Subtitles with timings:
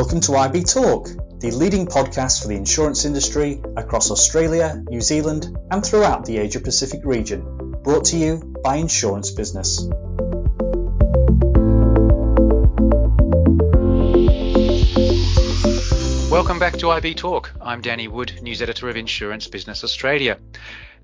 [0.00, 5.54] Welcome to IB Talk, the leading podcast for the insurance industry across Australia, New Zealand,
[5.70, 7.42] and throughout the Asia Pacific region,
[7.82, 9.82] brought to you by Insurance Business.
[16.30, 17.52] Welcome back to IB Talk.
[17.60, 20.38] I'm Danny Wood, news editor of Insurance Business Australia.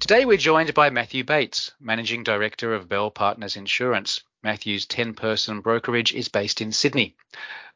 [0.00, 4.22] Today we're joined by Matthew Bates, Managing Director of Bell Partners Insurance.
[4.46, 7.16] Matthew's 10 person brokerage is based in Sydney.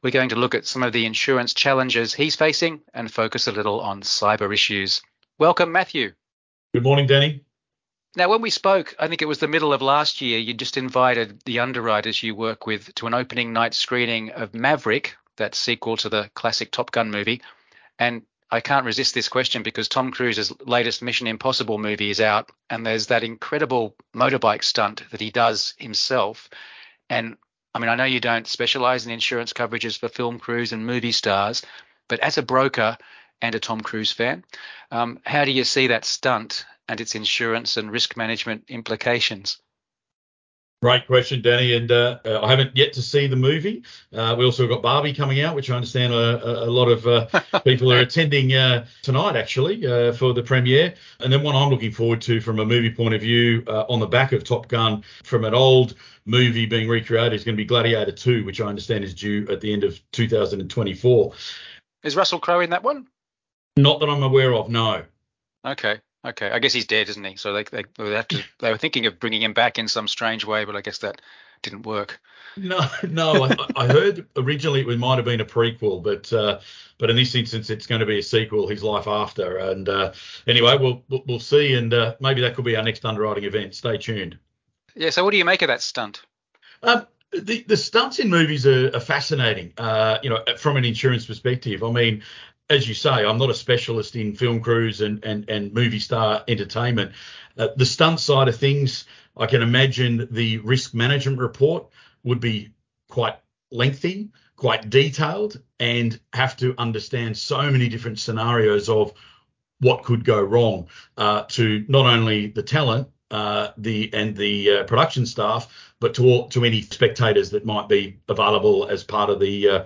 [0.05, 3.53] We're going to look at some of the insurance challenges he's facing and focus a
[3.53, 5.03] little on cyber issues.
[5.37, 6.13] Welcome, Matthew.
[6.73, 7.41] Good morning, Danny.
[8.15, 10.77] Now, when we spoke, I think it was the middle of last year, you just
[10.77, 15.97] invited the underwriters you work with to an opening night screening of Maverick, that sequel
[15.97, 17.43] to the classic Top Gun movie.
[17.99, 22.51] And I can't resist this question because Tom Cruise's latest Mission Impossible movie is out,
[22.69, 26.51] and there's that incredible motorbike stunt that he does himself.
[27.09, 27.37] And
[27.75, 31.13] I mean, I know you don't specialize in insurance coverages for film crews and movie
[31.13, 31.63] stars,
[32.09, 32.99] but as a broker
[33.41, 34.45] and a Tom Cruise fan,
[34.91, 39.59] um, how do you see that stunt and its insurance and risk management implications?
[40.83, 41.75] Great question, Danny.
[41.75, 43.83] And uh, I haven't yet to see the movie.
[44.15, 47.27] Uh, we also got Barbie coming out, which I understand a, a lot of uh,
[47.65, 50.95] people are attending uh, tonight, actually, uh, for the premiere.
[51.21, 54.01] And then one I'm looking forward to from a movie point of view uh, on
[54.01, 57.67] the back of Top Gun from an old movie being recreated is going to be
[57.67, 61.33] Gladiator 2, which I understand is due at the end of 2024.
[62.05, 63.07] Is Russell Crowe in that one?
[63.77, 65.05] Not that I'm aware of, no.
[65.67, 66.01] Okay.
[66.25, 67.37] Okay, I guess he's dead, isn't he?
[67.37, 70.07] So they they they, have to, they were thinking of bringing him back in some
[70.07, 71.21] strange way, but I guess that
[71.63, 72.21] didn't work.
[72.57, 76.61] No, no, I, I heard originally it might have been a prequel, but uh,
[76.99, 79.57] but in this instance it's going to be a sequel, his life after.
[79.57, 80.13] And uh,
[80.47, 83.75] anyway, we'll we'll see, and uh, maybe that could be our next underwriting event.
[83.75, 84.39] Stay tuned.
[84.95, 85.11] Yeah.
[85.11, 86.23] So what do you make of that stunt?
[86.83, 91.27] Um, the, the stunts in movies are, are fascinating, uh, you know, from an insurance
[91.27, 91.85] perspective.
[91.85, 92.23] I mean,
[92.71, 96.45] as you say, I'm not a specialist in film crews and and, and movie star
[96.49, 97.13] entertainment.
[97.59, 99.05] Uh, the stunt side of things,
[99.37, 101.89] I can imagine the risk management report
[102.23, 102.73] would be
[103.11, 103.37] quite
[103.73, 109.13] lengthy, quite detailed, and have to understand so many different scenarios of
[109.81, 110.87] what could go wrong
[111.17, 116.25] uh, to not only the talent, uh, the and the uh, production staff, but to
[116.25, 119.85] all, to any spectators that might be available as part of the uh,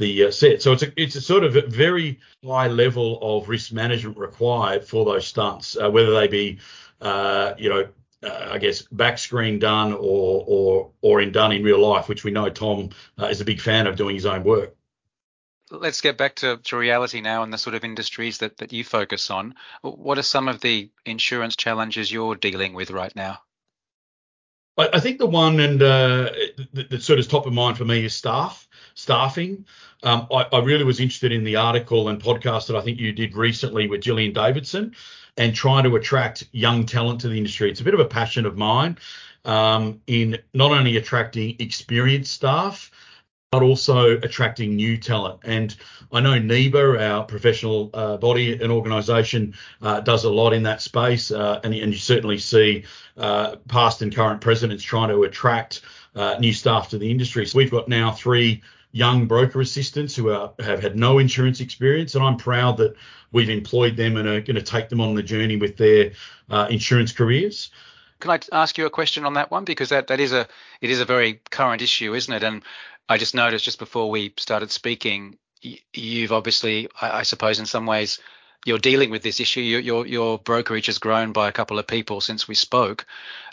[0.00, 0.60] the uh, set.
[0.62, 4.84] So it's a it's a sort of a very high level of risk management required
[4.84, 6.58] for those stunts, uh, whether they be
[7.00, 7.88] uh, you know
[8.24, 12.24] uh, I guess back screen done or or or in done in real life, which
[12.24, 12.90] we know Tom
[13.20, 14.74] uh, is a big fan of doing his own work.
[15.72, 18.82] Let's get back to, to reality now and the sort of industries that, that you
[18.82, 19.54] focus on.
[19.82, 23.38] What are some of the insurance challenges you're dealing with right now?
[24.76, 26.30] I, I think the one and uh,
[26.72, 29.64] that, that, sort of top of mind for me is staff, staffing.
[30.02, 33.12] Um, I, I, really was interested in the article and podcast that I think you
[33.12, 34.94] did recently with Gillian Davidson
[35.36, 37.70] and trying to attract young talent to the industry.
[37.70, 38.96] It's a bit of a passion of mine
[39.44, 42.90] um, in not only attracting experienced staff,
[43.50, 45.40] but also attracting new talent.
[45.44, 45.74] And
[46.12, 50.80] I know NIBA, our professional uh, body and organisation, uh, does a lot in that
[50.80, 51.32] space.
[51.32, 52.84] Uh, and, and, you certainly see
[53.16, 55.80] uh, past and current presidents trying to attract
[56.14, 57.44] uh, new staff to the industry.
[57.44, 58.62] So we've got now three
[58.92, 62.94] young broker assistants who are, have had no insurance experience, and I'm proud that
[63.32, 66.12] we've employed them and are going to take them on the journey with their
[66.50, 67.70] uh, insurance careers.
[68.18, 70.46] Can I ask you a question on that one because that, that is a
[70.80, 72.42] it is a very current issue, isn't it?
[72.42, 72.62] And
[73.08, 77.86] I just noticed just before we started speaking, you've obviously, I, I suppose, in some
[77.86, 78.18] ways,
[78.66, 79.60] you're dealing with this issue.
[79.60, 83.06] Your, your, your brokerage has grown by a couple of people since we spoke.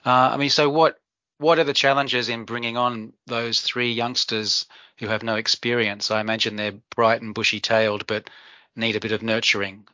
[0.06, 1.00] Uh, I mean, so what
[1.40, 4.66] what are the challenges in bringing on those three youngsters
[4.98, 6.12] who have no experience?
[6.12, 8.30] I imagine they're bright and bushy tailed, but
[8.76, 9.88] need a bit of nurturing.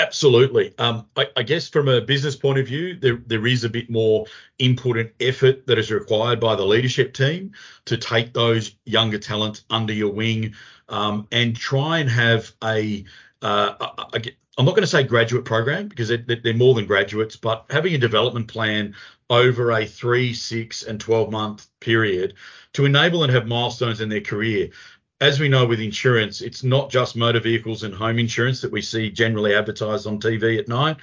[0.00, 0.76] Absolutely.
[0.78, 3.88] Um, I, I, guess from a business point of view, there, there is a bit
[3.88, 4.26] more
[4.58, 7.52] input and effort that is required by the leadership team
[7.84, 10.54] to take those younger talents under your wing
[10.88, 13.04] um, and try and have a,
[13.40, 14.22] uh, a, a
[14.58, 17.94] I'm not going to say graduate program because they're, they're, more than graduates, but having
[17.94, 18.94] a development plan
[19.34, 22.34] over a three, six, and 12 month period
[22.72, 24.70] to enable and have milestones in their career
[25.20, 28.82] as we know with insurance, it's not just motor vehicles and home insurance that we
[28.82, 30.96] see generally advertised on TV at night.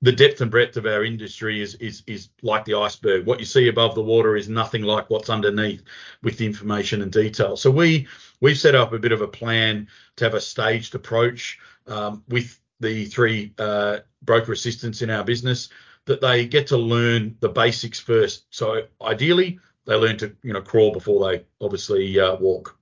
[0.00, 3.24] The depth and breadth of our industry is is is like the iceberg.
[3.24, 5.84] What you see above the water is nothing like what's underneath
[6.24, 7.56] with the information and detail.
[7.56, 8.08] So we
[8.40, 9.86] we've set up a bit of a plan
[10.16, 15.68] to have a staged approach um, with the three uh, broker assistants in our business
[16.06, 18.44] that they get to learn the basics first.
[18.50, 22.78] So ideally, they learn to you know crawl before they obviously uh, walk.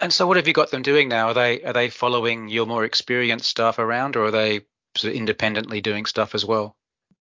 [0.00, 1.28] And so, what have you got them doing now?
[1.28, 4.60] Are they are they following your more experienced staff around, or are they
[4.96, 6.76] sort of independently doing stuff as well?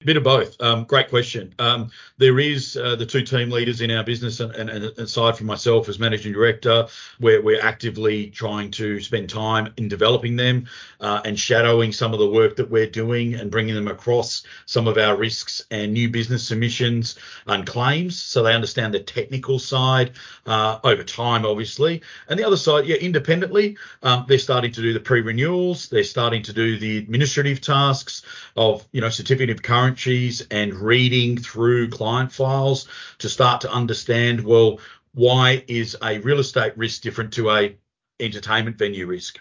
[0.06, 0.56] Bit of both.
[0.62, 1.56] Um, great question.
[1.58, 5.36] Um, there is uh, the two team leaders in our business, and, and, and, aside
[5.36, 6.88] from myself as managing director,
[7.20, 10.68] we're, we're actively trying to spend time in developing them
[11.02, 14.88] uh, and shadowing some of the work that we're doing and bringing them across some
[14.88, 17.18] of our risks and new business submissions
[17.48, 20.12] and claims, so they understand the technical side
[20.46, 22.04] uh, over time, obviously.
[22.30, 26.44] And the other side, yeah, independently, um, they're starting to do the pre-renewals, they're starting
[26.44, 28.22] to do the administrative tasks
[28.56, 32.88] of, you know, certificate of current currencies and reading through client files
[33.20, 34.80] to start to understand well
[35.14, 37.76] why is a real estate risk different to a
[38.20, 39.40] entertainment venue risk?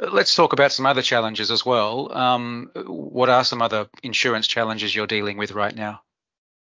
[0.00, 2.12] Let's talk about some other challenges as well.
[2.12, 6.00] Um, what are some other insurance challenges you're dealing with right now?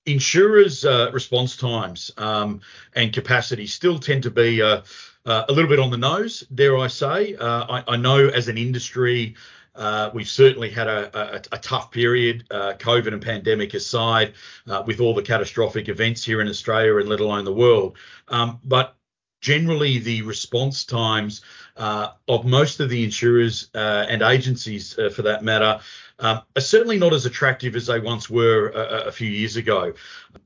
[0.05, 2.61] Insurers uh, response times um,
[2.95, 4.83] and capacity still tend to be uh,
[5.25, 7.37] uh, a little bit on the nose dare i say.
[7.37, 9.37] Uh, I, I know as an industry
[9.75, 14.35] uh, we've certainly had a, a, a tough period, uh, COVID and pandemic aside,
[14.69, 17.97] uh, with all the catastrophic events here in Australia and let alone the world.
[18.29, 18.97] Um, but
[19.41, 21.43] generally, the response times
[21.77, 25.81] uh, of most of the insurers uh, and agencies, uh, for that matter,
[26.19, 29.95] um, are certainly not as attractive as they once were a, a few years ago.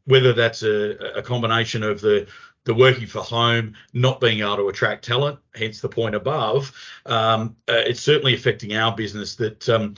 [0.05, 2.29] Whether that's a, a combination of the
[2.64, 6.72] the working for home, not being able to attract talent, hence the point above,
[7.06, 9.94] um, uh, it's certainly affecting our business that um,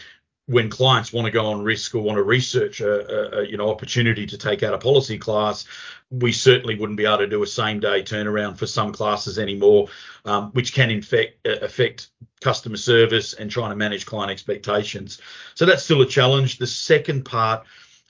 [0.47, 3.71] when clients want to go on risk or want to research a, a, you know
[3.71, 5.65] opportunity to take out a policy class,
[6.11, 9.89] we certainly wouldn't be able to do a same day turnaround for some classes anymore,
[10.25, 12.09] um, which can infect, uh, affect
[12.41, 15.21] customer service and trying to manage client expectations.
[15.55, 16.59] So that's still a challenge.
[16.59, 17.65] The second part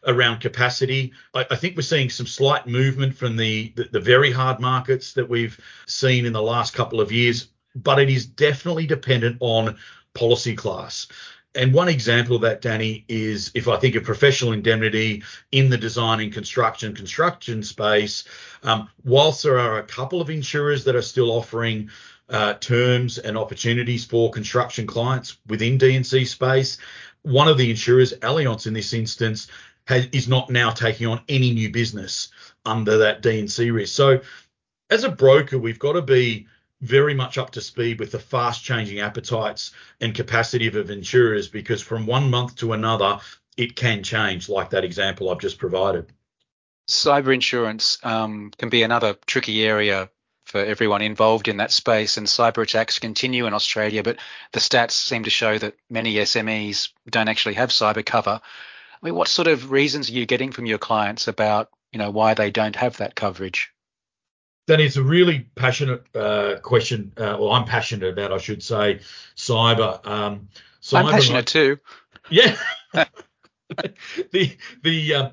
[0.07, 1.13] around capacity.
[1.35, 5.13] I, I, think we're seeing some slight movement from the, the, the very hard markets
[5.15, 9.77] that we've seen in the last couple of years, but it is definitely dependent on
[10.15, 11.09] policy class.
[11.57, 15.23] And one example of that, Danny, is if I think of professional indemnity
[15.53, 18.25] in the design and construction construction space,
[18.63, 21.89] um, whilst there are a couple of insurers that are still offering
[22.29, 26.77] uh, terms and opportunities for construction clients within D&C space,
[27.23, 29.49] one of the insurers, Allianz in this instance,
[29.87, 32.29] has, is not now taking on any new business
[32.65, 33.95] under that D&C risk.
[33.95, 34.21] So
[34.91, 36.47] as a broker, we've got to be
[36.81, 41.81] very much up to speed with the fast changing appetites and capacity of insurers because
[41.81, 43.21] from one month to another,
[43.57, 46.13] it can change, like that example I've just provided.
[46.89, 50.11] Cyber insurance um, can be another tricky area
[50.45, 54.05] for everyone involved in that space, and cyber attacks continue in Australia.
[54.05, 54.19] But
[54.53, 58.41] the stats seem to show that many SMEs don't actually have cyber cover.
[59.07, 62.11] I mean, what sort of reasons are you getting from your clients about, you know,
[62.11, 63.71] why they don't have that coverage?
[64.67, 67.13] That is a really passionate uh, question.
[67.17, 68.99] Uh, well, I'm passionate about, I should say,
[69.37, 70.05] cyber.
[70.05, 70.49] Um,
[70.83, 71.79] cyber I'm passionate too.
[72.31, 72.57] Yeah.
[74.33, 75.31] the the uh,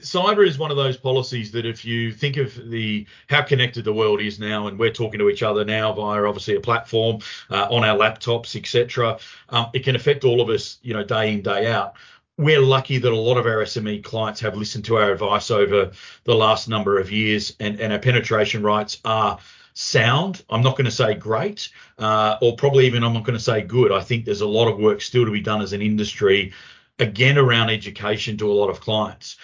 [0.00, 3.92] cyber is one of those policies that if you think of the how connected the
[3.92, 7.18] world is now, and we're talking to each other now via obviously a platform
[7.50, 9.18] uh, on our laptops, etc.,
[9.50, 11.96] um, it can affect all of us, you know, day in day out
[12.38, 15.92] we're lucky that a lot of our SME clients have listened to our advice over
[16.24, 19.38] the last number of years, and, and our penetration rates are
[19.74, 20.42] sound.
[20.50, 21.68] I'm not going to say great,
[21.98, 23.92] uh, or probably even I'm not going to say good.
[23.92, 26.52] I think there's a lot of work still to be done as an industry,
[26.98, 29.36] again around education to a lot of clients.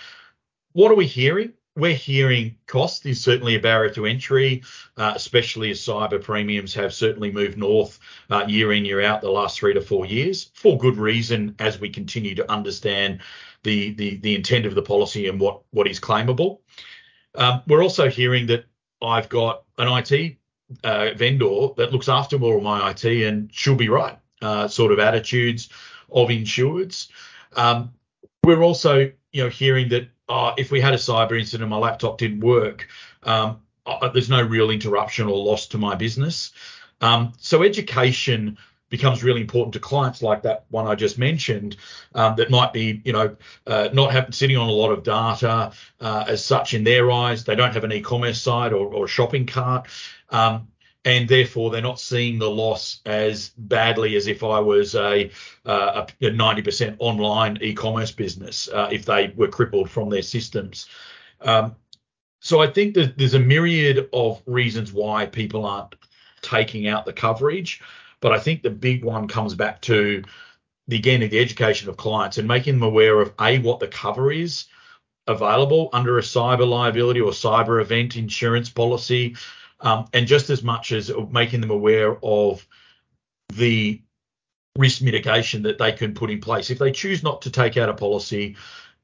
[0.73, 1.53] What are we hearing?
[1.79, 4.63] We're hearing cost is certainly a barrier to entry,
[4.97, 7.99] uh, especially as cyber premiums have certainly moved north
[8.31, 11.79] uh, year in, year out the last three to four years for good reason as
[11.81, 13.21] we continue to understand
[13.63, 16.59] the, the, the intent of the policy and what, what is claimable.
[17.35, 18.65] Um, we're also hearing that
[19.01, 20.37] I've got an IT
[20.85, 24.99] uh, vendor that looks after all my IT and she'll be right, uh, sort of
[24.99, 25.69] attitudes
[26.11, 27.09] of insureds.
[27.57, 27.93] Um,
[28.45, 31.79] we're also you know hearing that uh, if we had a cyber incident and my
[31.79, 32.89] laptop didn't work,
[33.23, 36.53] um, uh, there's no real interruption or loss to my business.
[37.01, 38.59] Um, so education
[38.91, 41.77] becomes really important to clients like that one I just mentioned
[42.15, 45.73] um, that might be, you know, uh, not have, sitting on a lot of data
[46.01, 47.45] uh, as such in their eyes.
[47.45, 49.89] They don't have an e-commerce site or, or a shopping cart.
[50.31, 50.69] Um,
[51.09, 55.31] and therefore they're not seeing the loss as badly as if I was a,
[55.65, 60.87] uh, a 90% online e-commerce business uh, if they were crippled from their systems.
[61.41, 61.75] Um,
[62.41, 65.95] so I think that there's a myriad of reasons why people aren't
[66.43, 67.81] taking out the coverage,
[68.21, 70.23] but I think the big one comes back to
[70.89, 74.31] the again the education of clients and making them aware of a what the cover
[74.31, 74.67] is
[75.27, 79.37] available under a cyber liability or cyber event insurance policy
[79.81, 82.67] um, and just as much as making them aware of
[83.55, 84.03] the
[84.77, 86.71] risk mitigation that they can put in place.
[86.71, 88.57] If they choose not to take out a policy,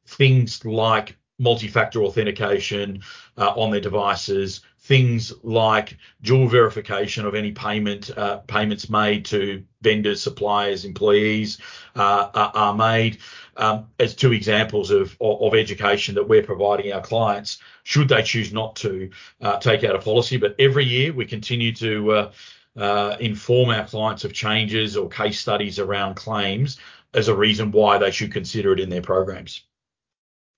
[0.06, 3.02] things like multi-factor authentication
[3.36, 9.64] uh, on their devices, things like dual verification of any payment uh, payments made to
[9.82, 11.58] vendors, suppliers, employees
[11.96, 13.18] uh, are made
[13.56, 18.52] um, as two examples of, of, education that we're providing our clients should they choose
[18.52, 20.36] not to uh, take out a policy.
[20.36, 22.32] But every year we continue to uh,
[22.76, 26.78] uh, inform our clients of changes or case studies around claims
[27.12, 29.62] as a reason why they should consider it in their programs.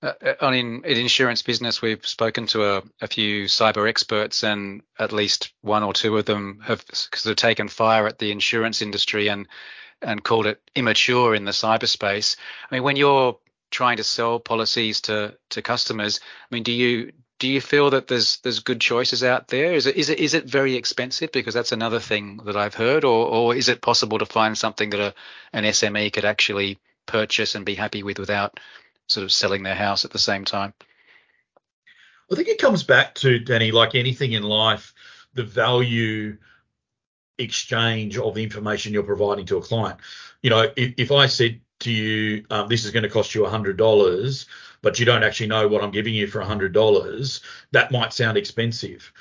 [0.02, 4.44] Uh, uh, on in, in insurance business, we've spoken to a, a, few cyber experts,
[4.44, 6.84] and at least one or two of them have
[7.24, 9.48] of taken fire at the insurance industry and
[10.02, 12.36] and called it immature in the cyberspace.
[12.70, 13.38] I mean, when you're
[13.70, 18.08] trying to sell policies to to customers, I mean, do you do you feel that
[18.08, 19.72] there's there's good choices out there?
[19.72, 21.32] Is it is it is it very expensive?
[21.32, 24.90] Because that's another thing that I've heard, or or is it possible to find something
[24.90, 25.14] that a
[25.52, 28.58] an SME could actually purchase and be happy with without
[29.06, 30.72] sort of selling their house at the same time?
[32.30, 34.92] I think it comes back to Danny, like anything in life,
[35.34, 36.38] the value
[37.38, 39.98] exchange of the information you're providing to a client.
[40.42, 43.42] You know, if, if I said to you, um, this is going to cost you
[43.42, 44.46] $100,
[44.82, 47.40] but you don't actually know what I'm giving you for $100,
[47.72, 49.12] that might sound expensive.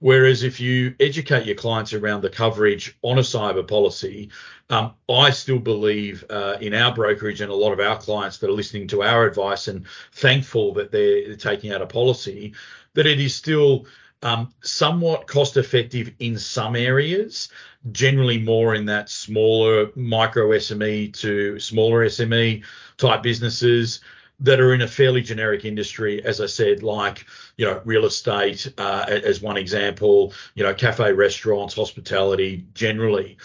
[0.00, 4.30] Whereas if you educate your clients around the coverage on a cyber policy,
[4.68, 8.50] um, I still believe uh, in our brokerage and a lot of our clients that
[8.50, 12.52] are listening to our advice and thankful that they're taking out a policy,
[12.94, 13.86] that it is still
[14.22, 17.48] um, somewhat cost effective in some areas,
[17.90, 22.62] generally more in that smaller micro SME to smaller SME
[22.96, 24.00] type businesses
[24.40, 27.26] that are in a fairly generic industry, as I said, like
[27.56, 33.38] you know real estate uh, as one example, you know cafe, restaurants, hospitality, generally.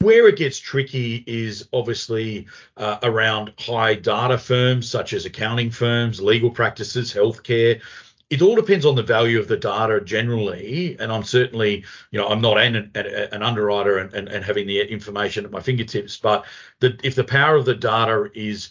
[0.00, 6.20] Where it gets tricky is obviously uh, around high data firms such as accounting firms,
[6.20, 7.80] legal practices, healthcare,
[8.28, 10.96] it all depends on the value of the data generally.
[10.98, 14.66] And I'm certainly, you know, I'm not an, an, an underwriter and, and, and, having
[14.66, 16.44] the information at my fingertips, but
[16.80, 18.70] the, if the power of the data is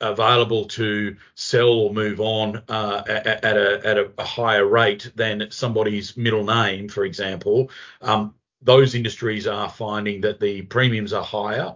[0.00, 5.50] available to sell or move on uh, at, at, a, at a higher rate than
[5.50, 7.70] somebody's middle name, for example,
[8.02, 11.72] um, those industries are finding that the premiums are higher.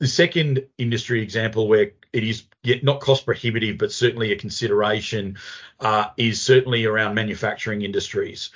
[0.00, 5.38] The second industry example where it is yet not cost prohibitive, but certainly a consideration,
[5.80, 8.50] uh, is certainly around manufacturing industries.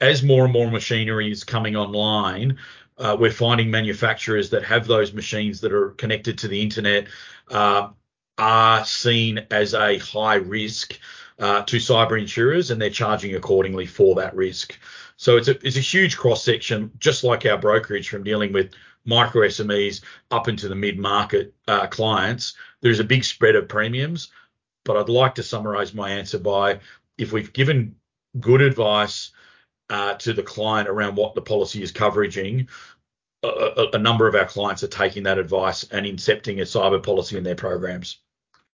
[0.00, 2.58] As more and more machinery is coming online,
[2.98, 7.08] uh, we're finding manufacturers that have those machines that are connected to the internet
[7.50, 7.88] uh,
[8.38, 10.98] are seen as a high risk
[11.38, 14.78] uh, to cyber insurers, and they're charging accordingly for that risk.
[15.16, 18.72] So it's a it's a huge cross section, just like our brokerage from dealing with
[19.04, 22.54] micro SMEs up into the mid market uh, clients.
[22.80, 24.30] There's a big spread of premiums,
[24.84, 26.80] but I'd like to summarize my answer by
[27.18, 27.96] if we've given
[28.38, 29.30] good advice
[29.90, 32.68] uh, to the client around what the policy is covering,
[33.42, 37.36] a, a, number of our clients are taking that advice and incepting a cyber policy
[37.36, 38.18] in their programs.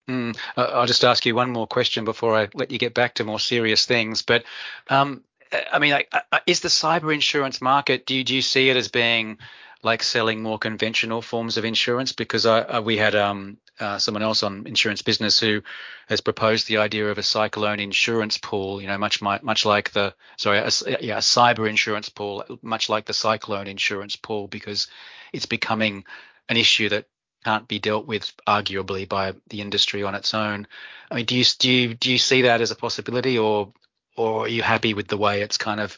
[0.10, 3.24] Mm, I'll just ask you one more question before I let you get back to
[3.24, 4.22] more serious things.
[4.22, 4.44] But
[4.90, 5.24] um,
[5.72, 6.00] I mean,
[6.46, 8.06] is the cyber insurance market?
[8.06, 9.38] Do you, do you see it as being
[9.84, 14.24] like selling more conventional forms of insurance because I, I, we had um, uh, someone
[14.24, 15.62] else on insurance business who
[16.08, 18.82] has proposed the idea of a cyclone insurance pool.
[18.82, 20.70] You know, much much like the sorry, a,
[21.02, 24.88] yeah, a cyber insurance pool, much like the cyclone insurance pool, because
[25.34, 26.06] it's becoming
[26.50, 27.06] an issue that
[27.44, 30.68] can't be dealt with arguably by the industry on its own.
[31.12, 33.72] I mean, do you do you do you see that as a possibility, or
[34.18, 35.98] or are you happy with the way it's kind of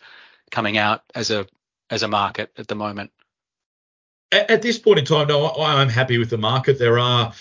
[0.51, 1.47] coming out as a
[1.89, 3.11] as a market at the moment?
[4.31, 6.79] At, at this point in time, no, I, I'm happy with the market.
[6.79, 7.33] There are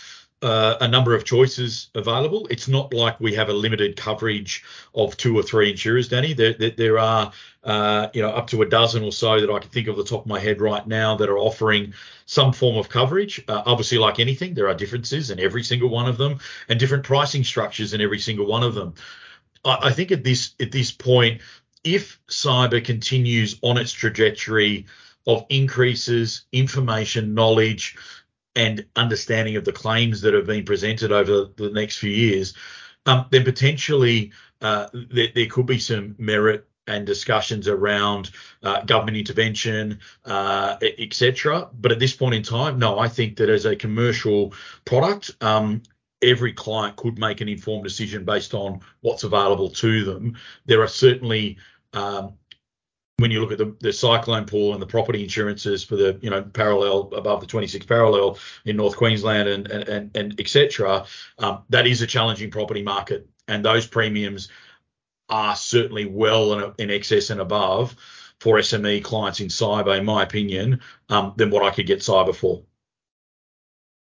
[0.43, 2.47] uh, a number of choices available.
[2.51, 4.65] It's not like we have a limited coverage
[4.95, 6.35] of two or three insurers, Danny.
[6.35, 7.33] There, there, there are,
[7.65, 10.05] uh, you know, up to a dozen or so that I can think of the
[10.05, 11.95] top of my head right now that are offering
[12.27, 13.43] some form of coverage.
[13.49, 16.39] Uh, obviously, like anything, there are differences in every single one of them,
[16.69, 18.95] and different pricing structures in every single one of them.
[19.65, 21.41] I, I think at this at this point,
[21.83, 24.87] if cyber continues on its trajectory
[25.27, 27.97] of increases, information, knowledge,
[28.55, 32.55] and understanding of the claims that have been presented over the next few years,
[33.05, 38.31] um, then potentially uh, there, there, could be some merit and discussions around
[38.63, 41.69] uh, government intervention, uh, etc.
[41.81, 44.55] But at this point in time, no, I think that as a commercial
[44.85, 45.83] product, um,
[46.23, 50.37] every client could make an informed decision based on what's available to them.
[50.65, 51.59] There are certainly
[51.93, 52.35] um,
[53.19, 56.31] when you look at the, the cyclone pool and the property insurances for the you
[56.31, 61.07] know parallel above the 26 parallel in North Queensland and and and, and etc.
[61.39, 64.49] Um, that is a challenging property market, and those premiums
[65.29, 67.97] are certainly well in, in excess and above
[68.39, 72.35] for SME clients in cyber, in my opinion, um, than what I could get cyber
[72.35, 72.63] for.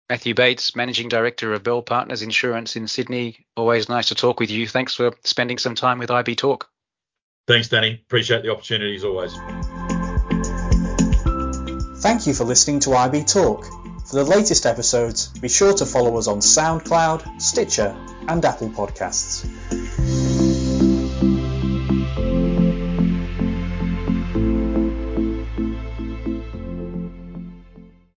[0.09, 3.45] Matthew Bates, Managing Director of Bell Partners Insurance in Sydney.
[3.55, 4.67] Always nice to talk with you.
[4.67, 6.70] Thanks for spending some time with IB Talk.
[7.51, 7.95] Thanks, Danny.
[7.95, 9.33] Appreciate the opportunity as always.
[12.01, 13.65] Thank you for listening to IB Talk.
[14.05, 17.93] For the latest episodes, be sure to follow us on SoundCloud, Stitcher,
[18.29, 20.30] and Apple Podcasts.